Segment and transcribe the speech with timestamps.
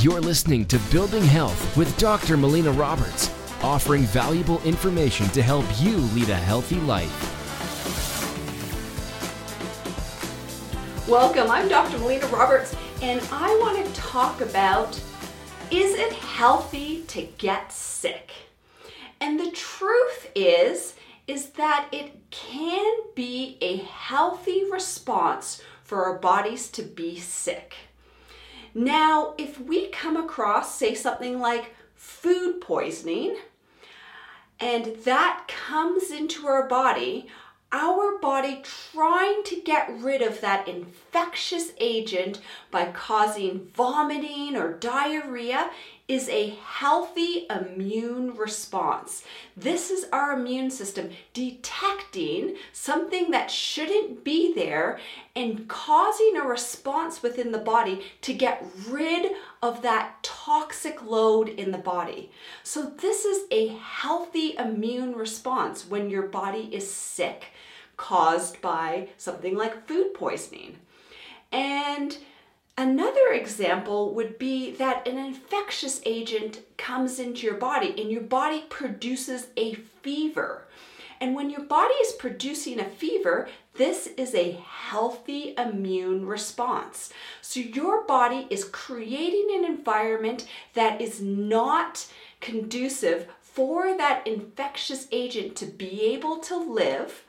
[0.00, 2.36] You're listening to Building Health with Dr.
[2.36, 7.10] Melina Roberts, offering valuable information to help you lead a healthy life.
[11.08, 11.98] Welcome, I'm Dr.
[11.98, 14.94] Melina Roberts, and I want to talk about
[15.72, 18.30] is it healthy to get sick?
[19.20, 20.94] And the truth is,
[21.26, 27.74] is that it can be a healthy response for our bodies to be sick.
[28.74, 33.36] Now, if we come across, say, something like food poisoning,
[34.60, 37.28] and that comes into our body,
[37.70, 45.70] our body trying to get rid of that infectious agent by causing vomiting or diarrhea
[46.08, 49.22] is a healthy immune response.
[49.54, 54.98] This is our immune system detecting something that shouldn't be there
[55.36, 59.32] and causing a response within the body to get rid
[59.62, 62.30] of that toxic load in the body.
[62.62, 67.48] So, this is a healthy immune response when your body is sick
[67.98, 70.78] caused by something like food poisoning.
[71.52, 72.16] And
[72.80, 78.66] Another example would be that an infectious agent comes into your body and your body
[78.68, 80.62] produces a fever.
[81.20, 87.12] And when your body is producing a fever, this is a healthy immune response.
[87.42, 92.06] So your body is creating an environment that is not
[92.40, 97.24] conducive for that infectious agent to be able to live.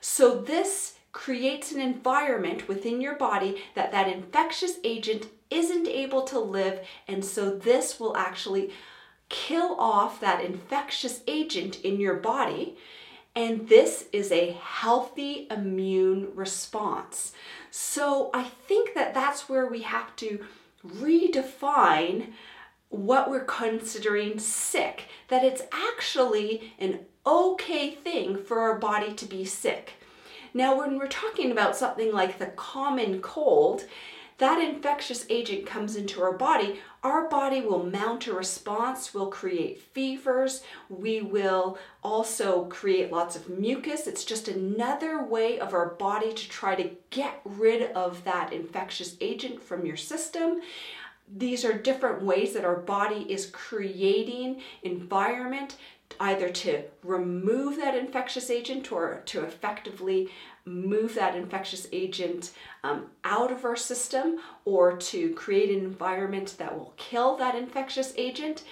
[0.00, 6.38] So this creates an environment within your body that that infectious agent isn't able to
[6.38, 8.72] live and so this will actually
[9.28, 12.76] kill off that infectious agent in your body
[13.36, 17.32] and this is a healthy immune response.
[17.70, 20.44] So I think that that's where we have to
[20.86, 22.32] redefine
[22.90, 29.44] what we're considering sick, that it's actually an okay thing for our body to be
[29.44, 29.94] sick.
[30.52, 33.84] Now, when we're talking about something like the common cold,
[34.38, 39.80] that infectious agent comes into our body, our body will mount a response, will create
[39.80, 44.06] fevers, we will also create lots of mucus.
[44.06, 49.16] It's just another way of our body to try to get rid of that infectious
[49.20, 50.60] agent from your system.
[51.36, 55.76] These are different ways that our body is creating environment
[56.20, 60.28] either to remove that infectious agent or to effectively
[60.64, 62.52] move that infectious agent
[62.82, 68.14] um, out of our system or to create an environment that will kill that infectious
[68.16, 68.64] agent.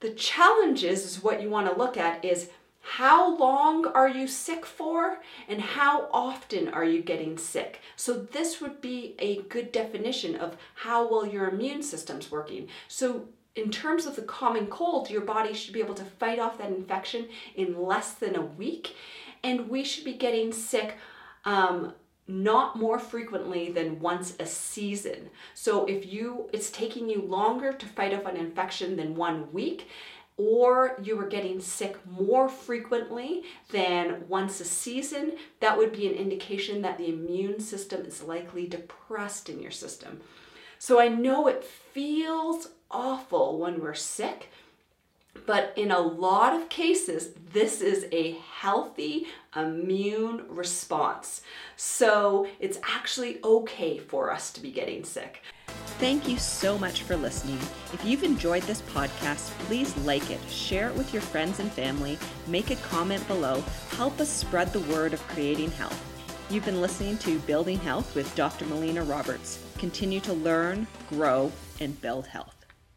[0.00, 2.50] The challenges is what you want to look at is
[2.84, 7.80] how long are you sick for and how often are you getting sick?
[7.96, 12.68] So this would be a good definition of how well your immune system's working.
[12.88, 16.58] So in terms of the common cold, your body should be able to fight off
[16.58, 18.96] that infection in less than a week.
[19.42, 20.96] And we should be getting sick
[21.44, 21.92] um,
[22.26, 25.30] not more frequently than once a season.
[25.54, 29.88] So if you it's taking you longer to fight off an infection than one week,
[30.36, 36.14] or you are getting sick more frequently than once a season, that would be an
[36.14, 40.20] indication that the immune system is likely depressed in your system.
[40.78, 44.50] So I know it feels awful when we're sick,
[45.46, 51.42] but in a lot of cases, this is a healthy immune response.
[51.76, 55.42] So it's actually okay for us to be getting sick.
[55.98, 57.58] Thank you so much for listening.
[57.92, 62.18] If you've enjoyed this podcast, please like it, share it with your friends and family,
[62.46, 66.00] make a comment below, help us spread the word of creating health.
[66.50, 68.66] You've been listening to Building Health with Dr.
[68.66, 69.58] Melina Roberts.
[69.78, 72.53] Continue to learn, grow, and build health.